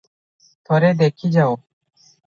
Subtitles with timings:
[0.69, 1.63] ଥରେ ଦେଖି ଯାଅ!